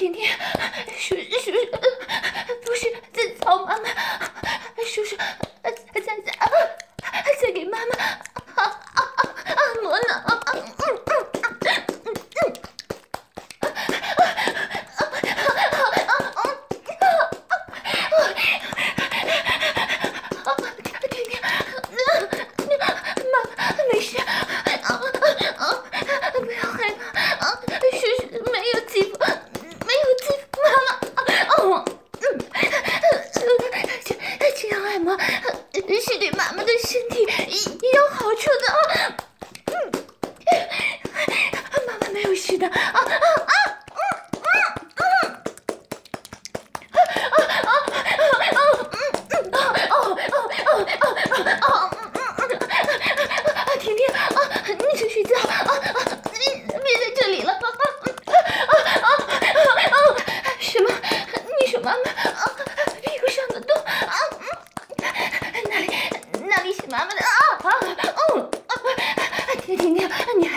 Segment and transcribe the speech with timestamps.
[0.00, 0.24] 婷婷，
[0.96, 1.50] 叔叔，
[2.64, 3.84] 不是在找妈妈，
[4.86, 5.14] 叔叔。
[69.76, 70.08] 婷婷
[70.40, 70.48] 你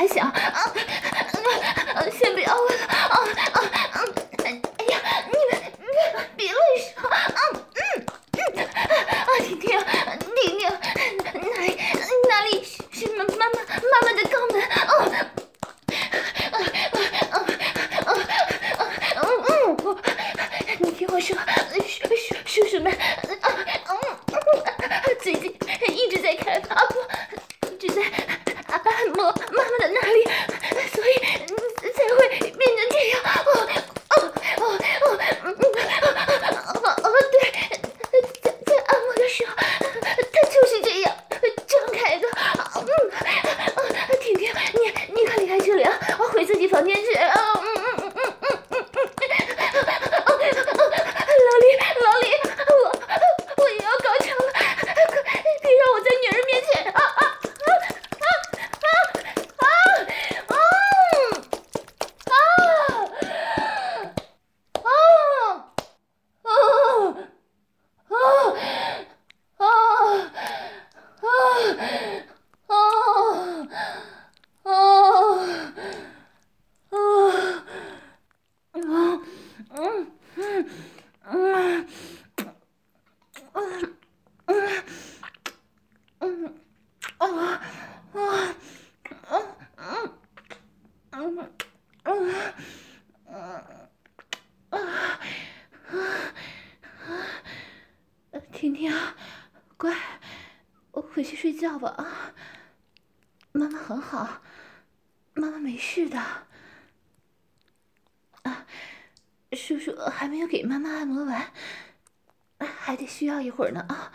[113.53, 114.11] 会儿呢啊，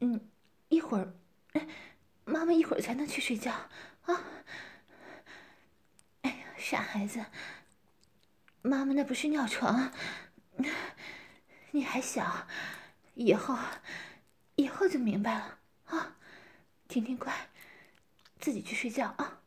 [0.00, 0.28] 嗯，
[0.68, 1.14] 一会儿，
[2.24, 4.24] 妈妈一会儿才能去睡觉啊。
[6.22, 7.24] 哎呀，傻孩子，
[8.62, 9.92] 妈妈那不是尿床，
[11.70, 12.46] 你还小，
[13.14, 13.56] 以后，
[14.56, 16.16] 以后就明白了啊。
[16.88, 17.32] 婷婷乖，
[18.40, 19.40] 自己去睡觉啊。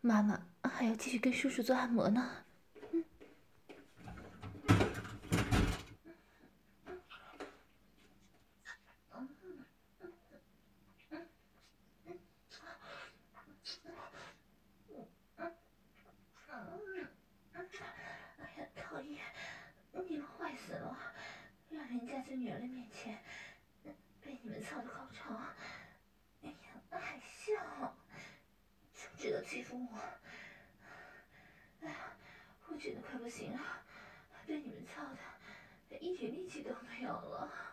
[0.00, 2.45] 妈妈还要继续跟叔叔做按摩呢。
[22.36, 23.18] 女儿的面前
[24.20, 25.34] 被你们操的高潮，
[26.42, 26.56] 哎呀，
[26.90, 27.96] 还笑，
[28.92, 29.98] 就知道欺负我。
[31.80, 32.16] 哎呀，
[32.68, 33.82] 我觉得快不行了，
[34.46, 35.02] 被你们操
[35.88, 37.65] 的一点力气都没有了。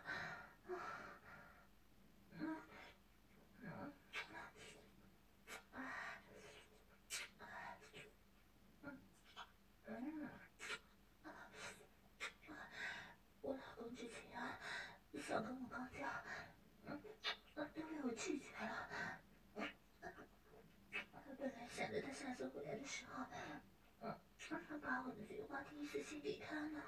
[22.86, 26.82] 时候把我的菊花第一次献给他呢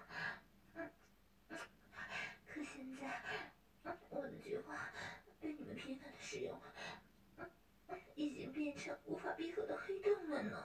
[2.46, 3.50] 可现在
[4.10, 4.92] 我的菊花
[5.40, 6.60] 被你们频繁的使用
[8.14, 10.62] 已经变成无法闭合的黑洞了呢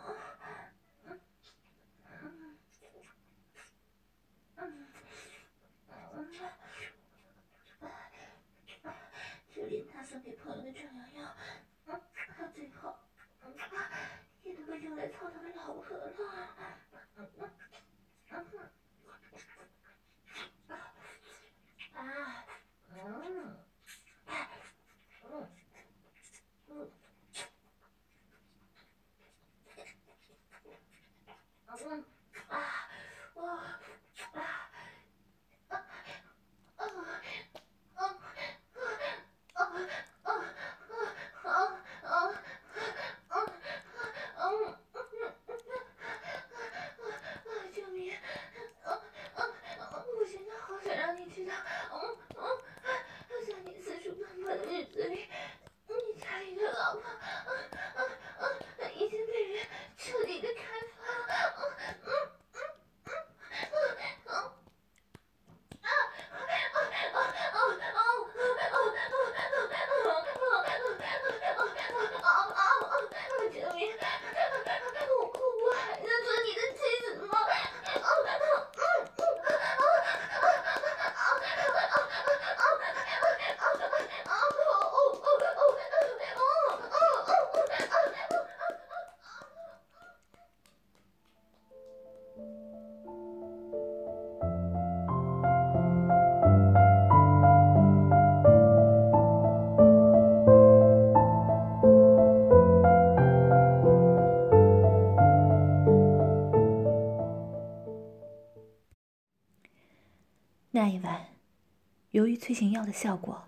[112.41, 113.47] 催情药的效果，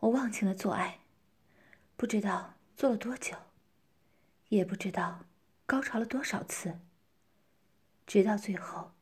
[0.00, 1.00] 我忘情的做爱，
[1.96, 3.34] 不知道做了多久，
[4.50, 5.24] 也不知道
[5.64, 6.80] 高潮了多少次，
[8.06, 8.92] 直到最后，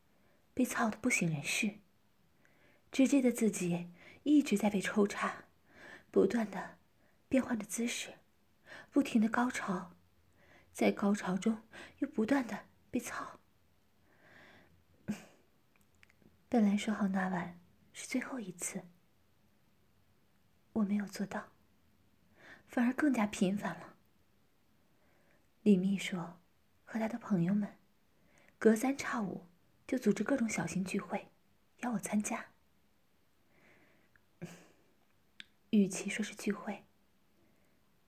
[0.53, 1.79] 被操得不省人事，
[2.93, 3.91] 只记得自己
[4.23, 5.43] 一直在被抽插，
[6.09, 6.77] 不断的
[7.27, 8.13] 变换着姿势，
[8.89, 9.91] 不停的高潮，
[10.71, 11.61] 在高潮中
[11.97, 13.41] 又不断的被操。
[16.47, 17.59] 本来说好那晚
[17.91, 18.81] 是最后一次，
[20.79, 21.49] 我没有做到，
[22.67, 23.95] 反而更加频繁了。
[25.63, 26.17] 李秘书
[26.85, 27.77] 和他的朋友们，
[28.57, 29.45] 隔三差五
[29.85, 31.27] 就组织各种小型聚会，
[31.79, 32.47] 邀我参加。
[35.71, 36.85] 与其说是聚会，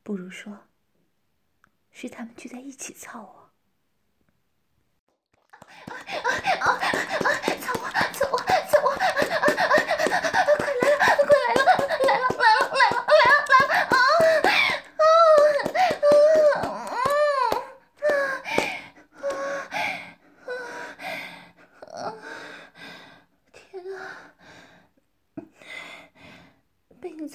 [0.02, 0.68] 不如说
[1.92, 3.52] 是他们聚在一起操我。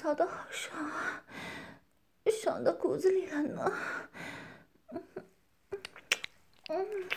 [0.06, 1.24] 操的好爽啊，
[2.40, 3.72] 爽到骨子里了呢。
[6.68, 7.08] 嗯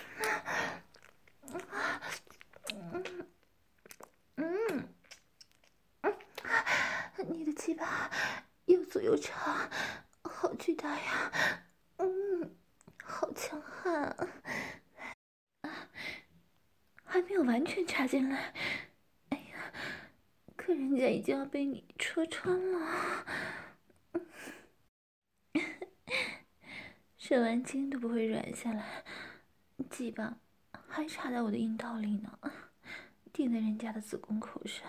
[2.72, 3.28] 嗯
[4.38, 4.90] 嗯
[6.02, 6.14] 嗯，
[7.28, 8.10] 你的鸡巴
[8.66, 9.70] 又粗又长，
[10.24, 11.32] 好巨大呀！
[11.98, 12.58] 嗯，
[13.04, 14.28] 好强悍啊！
[17.06, 18.52] 还没有完全插进来。
[20.70, 23.26] 可人家已经要被你戳穿了，
[27.18, 29.04] 射完精都不会软下来，
[29.90, 30.38] 鸡巴
[30.88, 32.40] 还插在我的阴道里呢，
[33.34, 34.88] 顶在人家的子宫口上，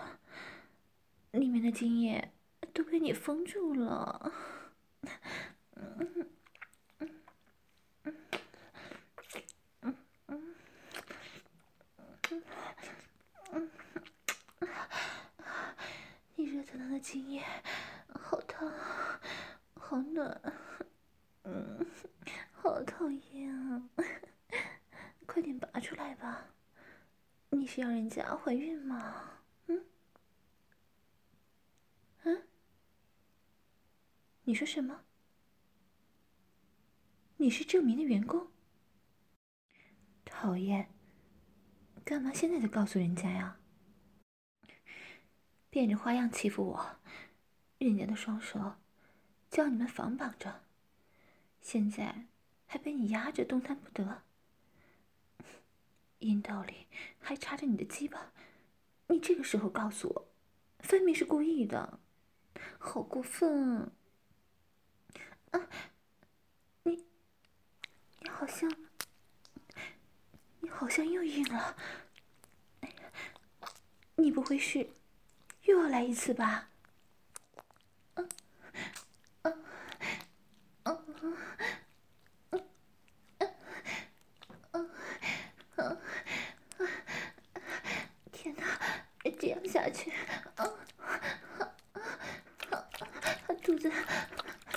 [1.32, 2.30] 里面的精液
[2.74, 4.30] 都被你封住了。
[16.98, 17.44] 精液，
[18.08, 18.72] 好烫，
[19.74, 20.40] 好暖，
[21.44, 21.86] 嗯，
[22.52, 23.82] 好讨厌啊！
[25.26, 26.46] 快点拔出来吧，
[27.50, 29.40] 你是要人家怀孕吗？
[29.66, 29.84] 嗯？
[32.24, 32.42] 嗯？
[34.44, 35.04] 你说什么？
[37.36, 38.48] 你是证明的员工？
[40.24, 40.90] 讨厌！
[42.04, 43.58] 干嘛现在才告诉人家呀？
[45.70, 46.96] 变着花样欺负我，
[47.78, 48.74] 人家的双手
[49.48, 50.64] 叫你们反绑着，
[51.62, 52.26] 现在
[52.66, 54.22] 还被你压着动弹不得，
[56.18, 56.88] 阴道里
[57.20, 58.32] 还插着你的鸡巴，
[59.06, 60.28] 你这个时候告诉我，
[60.80, 62.00] 分明是故意的，
[62.78, 63.92] 好过分！
[65.52, 65.68] 啊，
[66.82, 67.04] 你，
[68.20, 68.68] 你好像，
[70.58, 71.76] 你好像又硬了。
[74.16, 74.90] 你不会是
[75.70, 76.68] 又要来一次吧？
[78.14, 78.28] 嗯，
[79.42, 79.64] 嗯，
[80.82, 80.98] 嗯，
[85.76, 85.96] 嗯，
[88.32, 88.64] 天哪，
[89.38, 90.10] 这样下去，
[90.56, 90.66] 啊，
[93.62, 93.92] 肚子，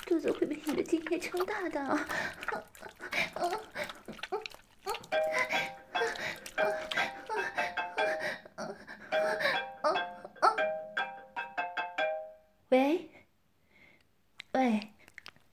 [0.06, 2.06] 肚子会被你的精液撑大的啊！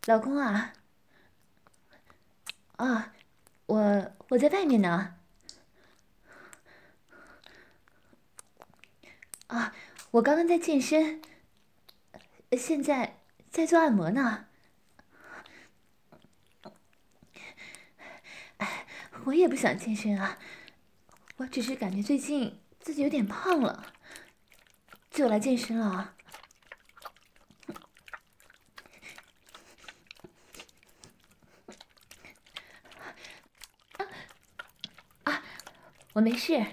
[0.07, 0.73] 老公啊，
[2.77, 3.13] 啊，
[3.67, 5.15] 我我在外面呢。
[9.45, 9.75] 啊，
[10.09, 11.21] 我刚刚在健身，
[12.57, 13.19] 现在
[13.51, 14.47] 在做按摩呢。
[18.57, 18.87] 哎，
[19.25, 20.39] 我也不想健身啊，
[21.37, 23.93] 我只是感觉最近自己有点胖了，
[25.11, 26.15] 就来健身了。
[36.13, 36.65] 我没事，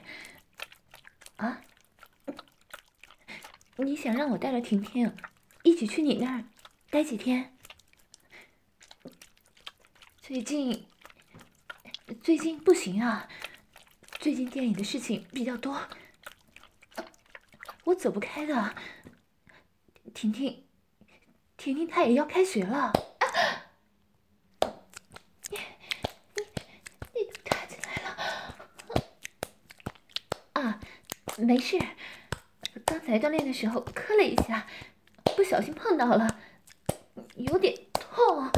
[1.37, 1.63] 啊？
[3.77, 5.15] 你想让我带着婷婷
[5.63, 6.45] 一起去你那儿
[6.91, 7.57] 待几天？
[10.21, 10.85] 最近，
[12.21, 13.29] 最近不行啊，
[14.19, 15.89] 最近店里的事情比较多，
[17.85, 18.75] 我走不开的。
[20.13, 20.67] 婷婷，
[21.57, 22.93] 婷婷她也要开学了。
[31.49, 31.79] 没事，
[32.85, 34.67] 刚才锻炼的时候磕了一下，
[35.35, 36.39] 不小心碰到了，
[37.37, 38.51] 有点痛。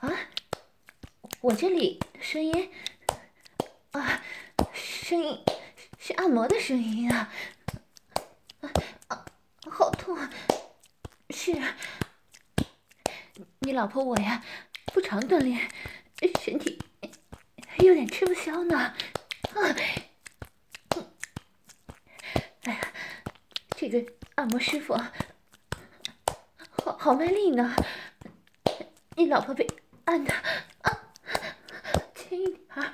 [0.00, 0.16] 啊，
[1.42, 2.70] 我这里声音，
[3.90, 4.22] 啊，
[4.72, 5.44] 声音
[5.98, 7.30] 是按摩的声音啊，
[9.08, 9.26] 啊，
[9.70, 10.30] 好痛啊，
[11.28, 11.52] 是。
[13.72, 14.44] 你老婆我呀，
[14.92, 15.58] 不常锻炼，
[16.44, 16.78] 身体
[17.78, 18.78] 有点吃不消呢。
[18.78, 18.94] 啊，
[22.64, 22.92] 哎呀，
[23.74, 24.94] 这个按摩师傅
[26.84, 27.74] 好好卖力呢。
[29.16, 29.66] 你老婆被
[30.04, 30.34] 按的
[30.82, 31.00] 啊，
[32.14, 32.60] 轻一点。
[32.76, 32.92] 啊，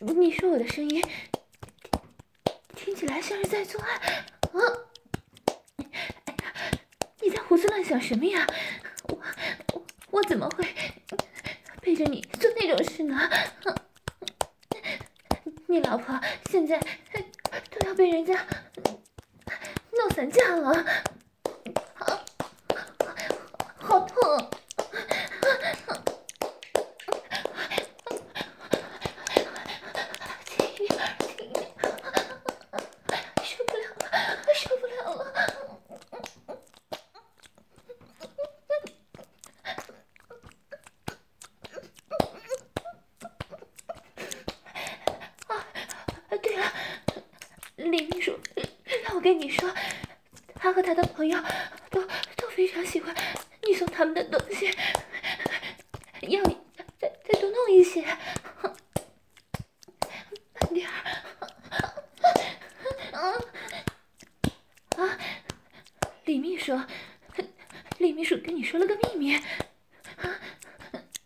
[0.00, 1.00] 你说我的声音？
[3.00, 4.60] 起来像是在做爱，啊！
[7.22, 8.46] 你在胡思乱想什么呀？
[9.08, 9.18] 我
[9.72, 10.68] 我我怎么会
[11.80, 13.18] 背着你做那种事呢？
[15.66, 16.78] 你老婆现在
[17.70, 18.46] 都要被人家
[19.92, 20.70] 弄散架了，
[21.94, 22.22] 啊，
[23.78, 24.50] 好痛！
[49.22, 49.70] 跟你说，
[50.54, 51.38] 他和他的朋友
[51.90, 52.02] 都
[52.36, 53.14] 都非常喜欢
[53.62, 54.74] 你送他们的东西，
[56.22, 56.56] 要你
[56.98, 58.02] 再再多弄一些，
[60.54, 60.94] 慢点儿。
[63.12, 63.34] 啊
[64.96, 65.18] 啊！
[66.24, 66.80] 李秘书，
[67.98, 69.42] 李秘书跟你说了个秘密，啊，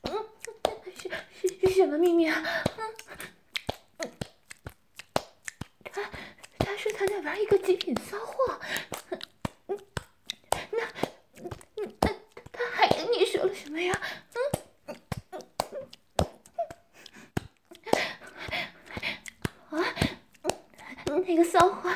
[0.02, 0.26] 嗯，
[0.96, 1.08] 是
[1.40, 2.42] 是是什么秘密啊？
[6.96, 8.60] 他在玩一个极品骚货，
[9.66, 9.76] 那
[10.70, 10.86] 那
[11.76, 11.86] 那
[12.52, 14.00] 他还跟你说了什么呀？
[14.34, 14.38] 嗯，
[19.70, 19.82] 啊，
[21.34, 21.90] 那个骚货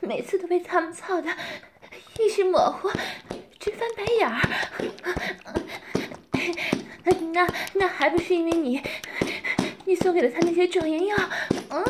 [0.00, 1.28] 每次都被他们操的
[2.18, 2.90] 意识模糊，
[3.60, 4.40] 直翻白眼儿。
[7.34, 8.82] 那那还不是因为你，
[9.84, 11.16] 你送给了他那些壮阳药？
[11.68, 11.84] 嗯，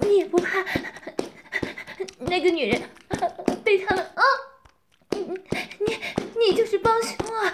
[0.00, 0.64] 你也不怕？
[2.18, 2.82] 那个女人
[3.62, 4.22] 被他们啊，
[5.10, 5.20] 你
[5.78, 6.00] 你
[6.36, 7.52] 你就是帮凶啊！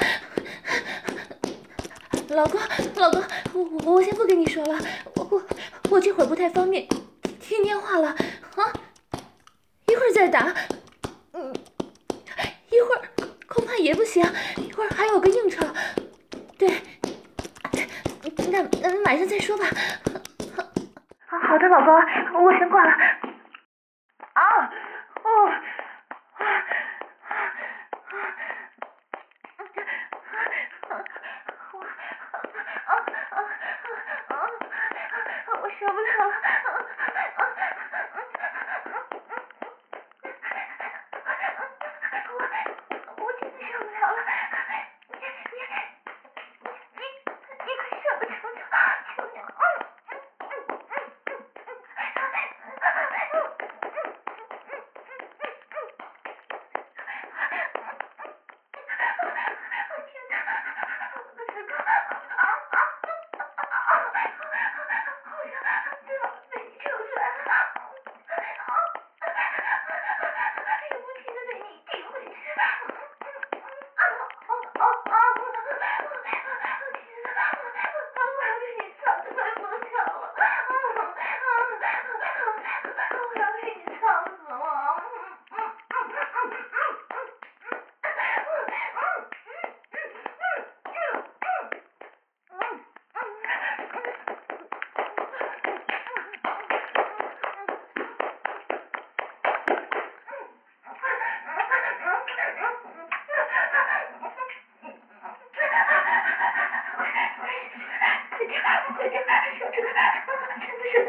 [2.31, 2.59] 老公
[2.95, 3.23] 老公，
[3.85, 4.79] 我我先不跟你说了，
[5.17, 5.43] 我我
[5.91, 6.89] 我这会儿不太方便
[7.41, 8.09] 听电话了
[8.57, 8.73] 啊，
[9.87, 10.55] 一会儿再打，
[11.33, 11.55] 嗯，
[12.71, 13.09] 一会儿
[13.47, 14.22] 恐怕也不行，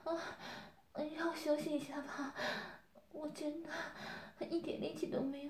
[0.04, 0.18] 啊，
[1.16, 2.34] 让我休息一下吧，
[3.12, 3.70] 我真的
[4.50, 5.47] 一点力气都没有。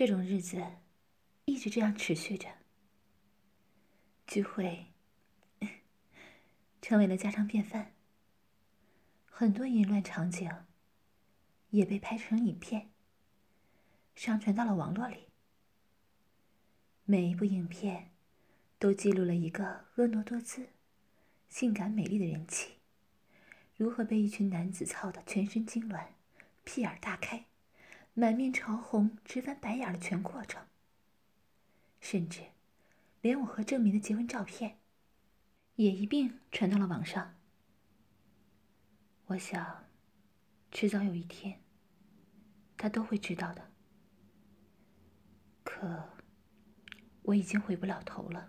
[0.00, 0.64] 这种日子
[1.44, 2.48] 一直这样持续着，
[4.26, 4.86] 聚会
[6.80, 7.92] 成为了家常便饭，
[9.26, 10.50] 很多淫乱场景
[11.68, 12.90] 也被拍成影片，
[14.14, 15.28] 上传到了网络里。
[17.04, 18.12] 每一部影片
[18.78, 20.70] 都记录了一个婀娜多姿、
[21.50, 22.76] 性感美丽的人妻，
[23.76, 26.06] 如何被一群男子操得全身痉挛、
[26.64, 27.49] 屁眼大开。
[28.14, 30.66] 满面潮红、直翻白眼的全过程。
[32.00, 32.42] 甚至
[33.20, 34.78] 连我和郑明的结婚照片
[35.76, 37.36] 也一并传到了网上。
[39.26, 39.84] 我想，
[40.72, 41.62] 迟早有一天，
[42.76, 43.70] 他都会知道的。
[45.62, 46.10] 可
[47.22, 48.48] 我已经回不了头了。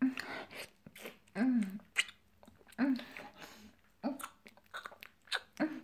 [0.00, 0.14] 嗯
[1.34, 1.78] 嗯
[2.76, 2.98] 嗯
[4.02, 4.18] 嗯
[5.56, 5.82] 嗯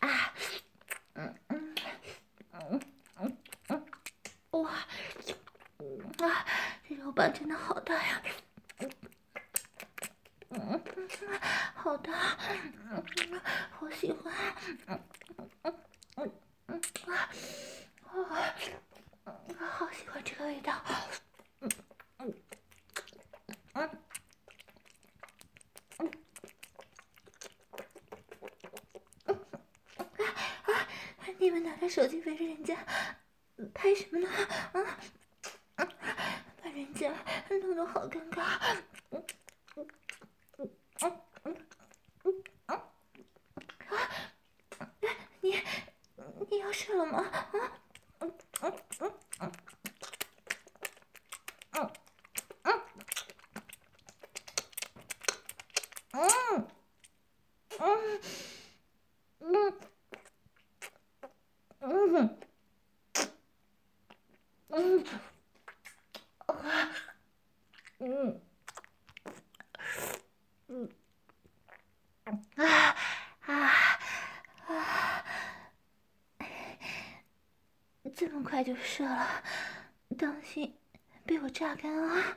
[0.00, 0.34] 啊
[1.14, 1.74] 嗯嗯
[3.16, 3.36] 嗯
[3.68, 3.86] 嗯
[4.52, 4.72] 哇
[6.18, 6.46] 啊！
[7.10, 8.22] 这肉棒真的好大呀！
[10.50, 10.80] 嗯，
[11.74, 12.12] 好大，
[13.72, 14.32] 好喜欢。
[14.86, 15.00] 嗯
[15.64, 15.74] 嗯
[16.14, 16.32] 嗯
[16.68, 17.28] 嗯啊
[19.24, 19.34] 啊！
[19.72, 20.80] 好喜欢这个味道。
[21.58, 21.68] 嗯
[22.18, 22.32] 嗯
[23.74, 23.90] 嗯
[25.98, 26.10] 嗯
[29.26, 29.40] 嗯
[30.62, 30.86] 啊！
[31.40, 32.76] 你们拿着手机围着人家
[33.74, 34.28] 拍什么呢？
[34.74, 34.96] 啊！
[37.08, 37.14] 把
[37.48, 38.42] 人家弄得好尴尬。
[78.60, 79.26] 快就是了，
[80.18, 80.76] 当心
[81.24, 82.36] 被我榨干啊！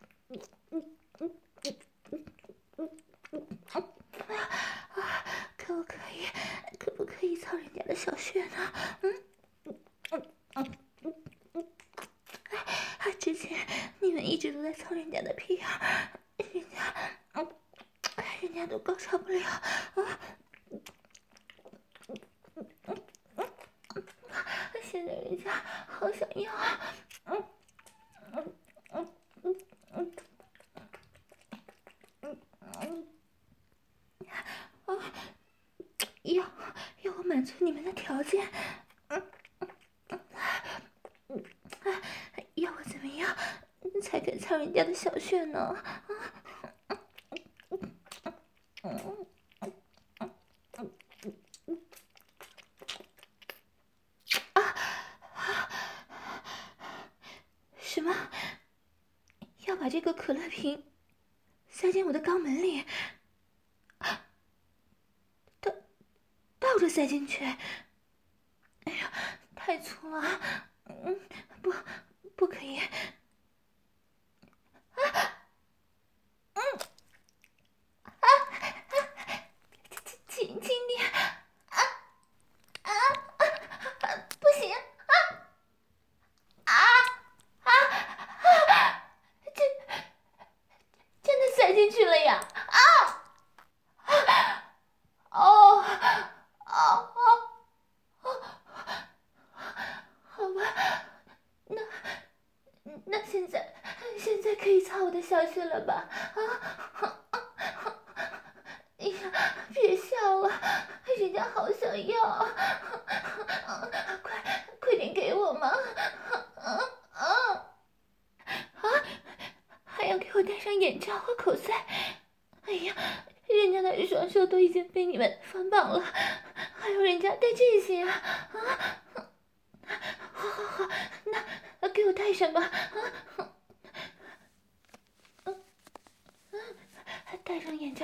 [67.41, 67.55] 对
[68.85, 69.11] 哎呀
[69.55, 70.21] 太粗了。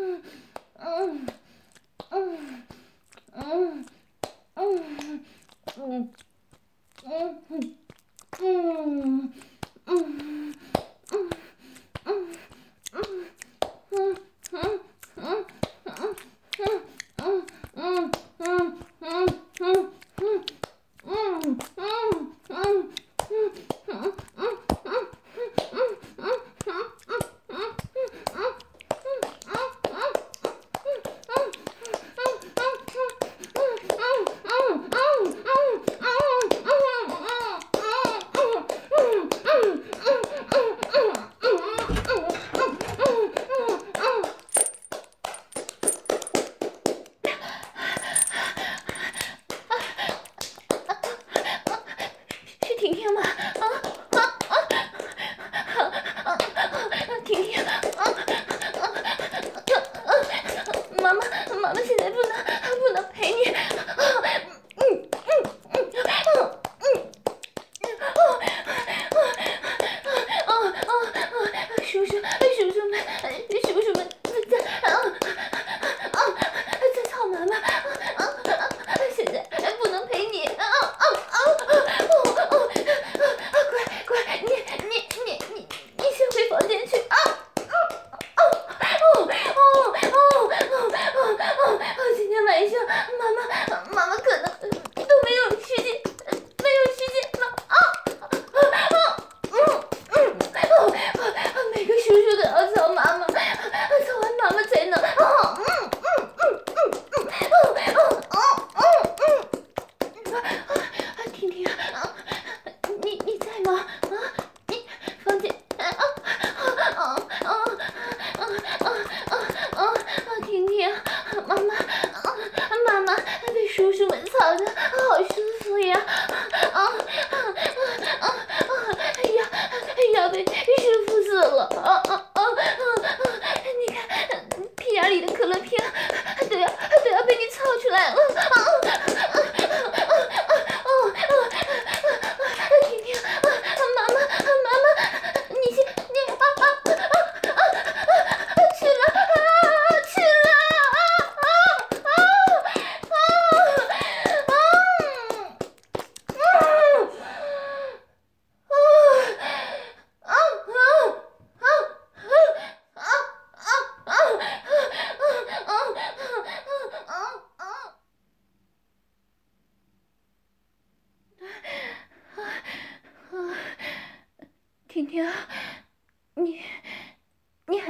[0.00, 1.28] Oh.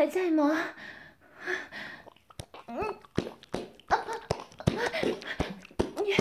[0.09, 0.65] 在吗？
[5.97, 6.15] 你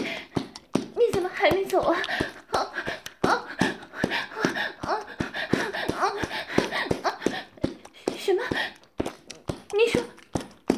[0.96, 2.02] 你怎么还没走啊
[2.52, 2.74] 啊
[3.22, 3.48] 啊
[4.82, 5.00] 啊
[5.94, 6.04] 啊
[7.04, 7.20] 啊
[8.18, 8.44] 什么？
[9.74, 10.02] 你说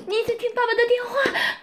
[0.05, 1.58] 你在听爸爸的电话？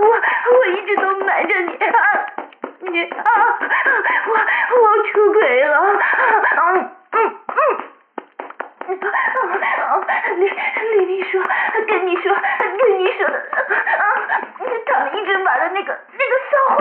[0.00, 0.06] 我
[0.56, 1.88] 我一直都瞒着你，啊，
[2.80, 3.22] 你啊，
[4.26, 4.32] 我
[4.80, 5.74] 我出轨了，
[6.56, 7.16] 嗯嗯
[7.48, 8.92] 嗯，
[10.36, 11.42] 李李丽说
[11.86, 14.02] 跟你说跟你说的，啊，
[14.86, 16.78] 他们一直瞒着那个那个骚货。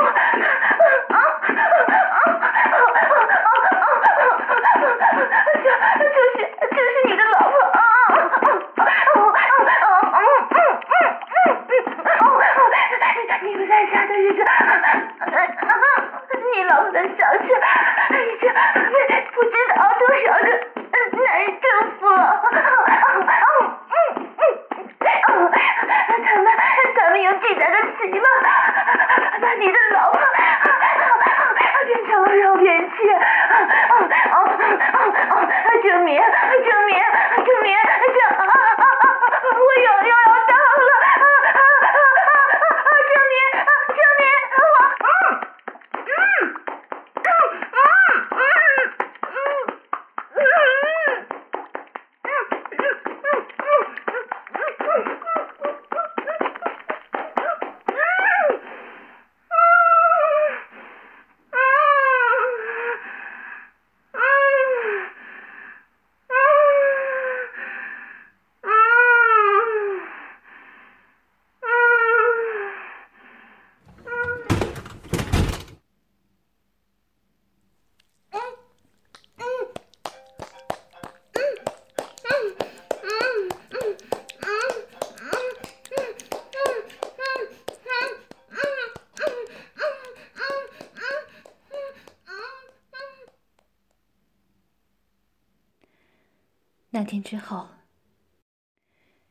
[97.09, 97.69] 天之后，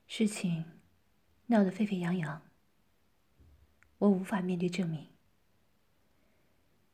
[0.09, 0.64] 事情
[1.47, 2.43] 闹得沸沸扬扬，
[3.99, 5.07] 我无法面对证明，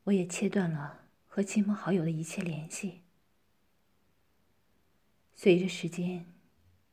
[0.03, 3.01] 我也切断了和亲朋好友的一切联系。
[5.33, 6.27] 随着时间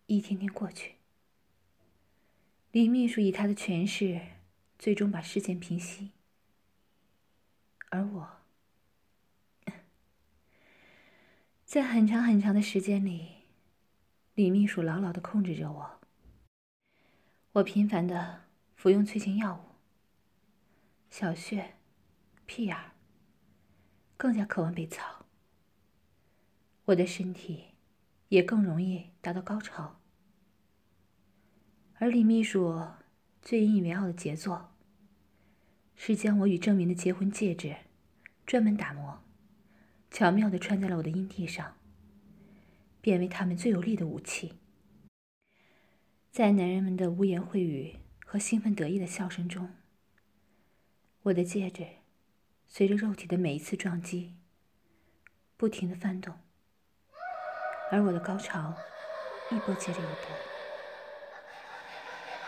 [0.05, 0.95] 一天天过去，
[2.71, 4.21] 李秘书以他的权势，
[4.79, 6.11] 最终把事件平息，
[7.89, 8.37] 而我，
[11.65, 13.40] 在很长很长的时间里。
[14.33, 15.99] 李秘书牢牢的控制着我，
[17.51, 18.43] 我频繁的
[18.75, 19.75] 服用催情药物，
[21.09, 21.75] 小穴、
[22.45, 22.77] 屁眼
[24.15, 25.25] 更加渴望被操，
[26.85, 27.71] 我的身体
[28.29, 29.99] 也更容易达到高潮，
[31.95, 32.87] 而李秘书
[33.41, 34.71] 最引以为傲的杰作，
[35.93, 37.75] 是将我与郑明的结婚戒指
[38.45, 39.21] 专门打磨，
[40.09, 41.75] 巧妙的穿在了我的阴蒂上。
[43.01, 44.59] 变为他们最有力的武器。
[46.31, 49.75] 在男人们的污言秽语和兴奋得意的笑声中，
[51.23, 51.85] 我的戒指
[52.67, 54.37] 随着肉体的每一次撞击，
[55.57, 56.39] 不停地翻动，
[57.91, 58.73] 而我的高潮
[59.49, 60.37] 一波接着一波。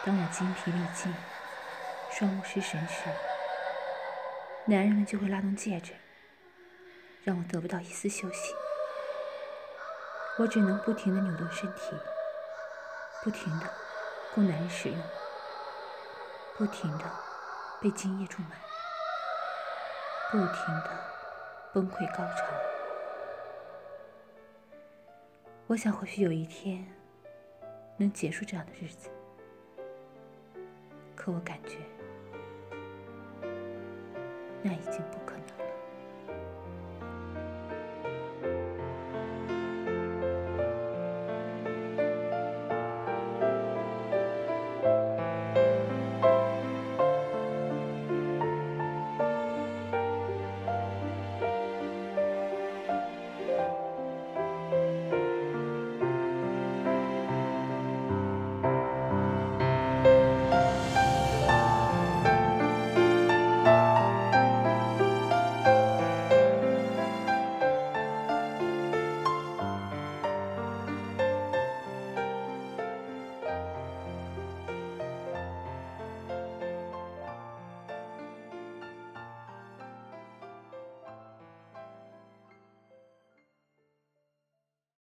[0.05, 1.13] 当我精疲力尽、
[2.11, 3.09] 双目失神时，
[4.67, 5.93] 男人们就会拉动戒指，
[7.23, 8.53] 让我得不到一丝休息。
[10.39, 11.95] 我只能不停地扭动身体，
[13.23, 13.67] 不停地
[14.33, 14.97] 供男人使用，
[16.57, 17.05] 不停地
[17.79, 18.51] 被精液注满，
[20.31, 20.89] 不停地
[21.71, 22.45] 崩溃高潮。
[25.67, 26.83] 我想或许有一天
[27.97, 29.09] 能结束这样的日子，
[31.15, 31.77] 可我感觉
[34.63, 35.52] 那已经不可能。